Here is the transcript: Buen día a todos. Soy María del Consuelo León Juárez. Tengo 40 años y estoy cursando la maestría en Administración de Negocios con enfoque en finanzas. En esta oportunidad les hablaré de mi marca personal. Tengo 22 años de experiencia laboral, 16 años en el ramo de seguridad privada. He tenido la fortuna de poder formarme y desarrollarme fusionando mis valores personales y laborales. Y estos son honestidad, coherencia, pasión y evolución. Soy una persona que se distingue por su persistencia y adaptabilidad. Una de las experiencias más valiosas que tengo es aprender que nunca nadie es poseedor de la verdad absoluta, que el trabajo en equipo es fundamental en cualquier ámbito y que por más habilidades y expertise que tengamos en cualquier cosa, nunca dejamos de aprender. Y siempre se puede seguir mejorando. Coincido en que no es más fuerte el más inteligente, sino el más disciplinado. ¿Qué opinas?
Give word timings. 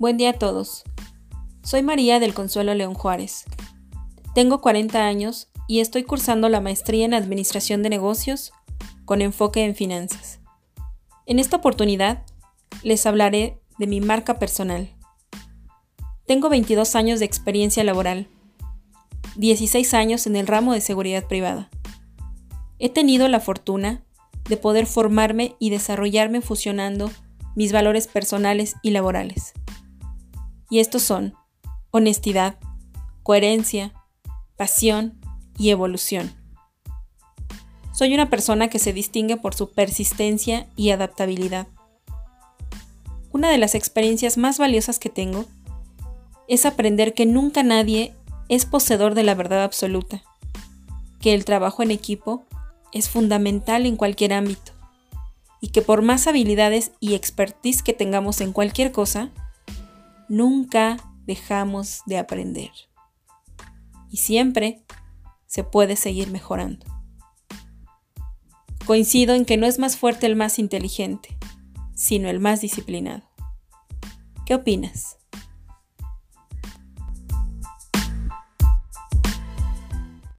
Buen 0.00 0.16
día 0.16 0.30
a 0.30 0.32
todos. 0.32 0.82
Soy 1.62 1.82
María 1.82 2.20
del 2.20 2.32
Consuelo 2.32 2.72
León 2.72 2.94
Juárez. 2.94 3.44
Tengo 4.34 4.62
40 4.62 5.04
años 5.04 5.50
y 5.68 5.80
estoy 5.80 6.04
cursando 6.04 6.48
la 6.48 6.62
maestría 6.62 7.04
en 7.04 7.12
Administración 7.12 7.82
de 7.82 7.90
Negocios 7.90 8.50
con 9.04 9.20
enfoque 9.20 9.62
en 9.62 9.74
finanzas. 9.74 10.40
En 11.26 11.38
esta 11.38 11.58
oportunidad 11.58 12.24
les 12.82 13.04
hablaré 13.04 13.60
de 13.76 13.86
mi 13.86 14.00
marca 14.00 14.38
personal. 14.38 14.88
Tengo 16.26 16.48
22 16.48 16.96
años 16.96 17.18
de 17.18 17.26
experiencia 17.26 17.84
laboral, 17.84 18.26
16 19.36 19.92
años 19.92 20.26
en 20.26 20.36
el 20.36 20.46
ramo 20.46 20.72
de 20.72 20.80
seguridad 20.80 21.28
privada. 21.28 21.68
He 22.78 22.88
tenido 22.88 23.28
la 23.28 23.40
fortuna 23.40 24.02
de 24.48 24.56
poder 24.56 24.86
formarme 24.86 25.56
y 25.58 25.68
desarrollarme 25.68 26.40
fusionando 26.40 27.10
mis 27.54 27.70
valores 27.70 28.06
personales 28.06 28.76
y 28.82 28.92
laborales. 28.92 29.52
Y 30.70 30.78
estos 30.78 31.02
son 31.02 31.34
honestidad, 31.90 32.58
coherencia, 33.22 33.92
pasión 34.56 35.20
y 35.58 35.70
evolución. 35.70 36.32
Soy 37.92 38.14
una 38.14 38.30
persona 38.30 38.68
que 38.68 38.78
se 38.78 38.92
distingue 38.92 39.36
por 39.36 39.54
su 39.54 39.72
persistencia 39.72 40.68
y 40.76 40.90
adaptabilidad. 40.90 41.66
Una 43.32 43.50
de 43.50 43.58
las 43.58 43.74
experiencias 43.74 44.38
más 44.38 44.58
valiosas 44.58 44.98
que 44.98 45.10
tengo 45.10 45.44
es 46.48 46.64
aprender 46.64 47.14
que 47.14 47.26
nunca 47.26 47.62
nadie 47.62 48.14
es 48.48 48.64
poseedor 48.64 49.14
de 49.14 49.22
la 49.22 49.34
verdad 49.34 49.62
absoluta, 49.62 50.22
que 51.20 51.34
el 51.34 51.44
trabajo 51.44 51.82
en 51.82 51.90
equipo 51.90 52.44
es 52.92 53.08
fundamental 53.08 53.86
en 53.86 53.96
cualquier 53.96 54.32
ámbito 54.32 54.72
y 55.60 55.68
que 55.68 55.82
por 55.82 56.02
más 56.02 56.26
habilidades 56.26 56.92
y 57.00 57.14
expertise 57.14 57.82
que 57.82 57.92
tengamos 57.92 58.40
en 58.40 58.52
cualquier 58.52 58.92
cosa, 58.92 59.30
nunca 60.30 60.96
dejamos 61.26 62.00
de 62.06 62.16
aprender. 62.16 62.70
Y 64.08 64.16
siempre 64.18 64.82
se 65.46 65.64
puede 65.64 65.96
seguir 65.96 66.30
mejorando. 66.30 66.86
Coincido 68.86 69.34
en 69.34 69.44
que 69.44 69.56
no 69.56 69.66
es 69.66 69.78
más 69.78 69.96
fuerte 69.96 70.26
el 70.26 70.36
más 70.36 70.58
inteligente, 70.58 71.36
sino 71.94 72.30
el 72.30 72.40
más 72.40 72.60
disciplinado. 72.60 73.28
¿Qué 74.46 74.54
opinas? 74.54 75.19